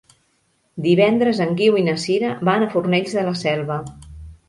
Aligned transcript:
Divendres 0.85 1.43
en 1.45 1.53
Guiu 1.61 1.79
i 1.83 1.85
na 1.91 1.97
Sira 2.07 2.35
van 2.51 2.69
a 2.69 2.73
Fornells 2.75 3.19
de 3.19 3.29
la 3.33 3.39
Selva. 3.47 3.83